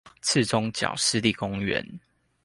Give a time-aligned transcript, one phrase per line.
[0.19, 1.99] 莿蔥腳濕地公園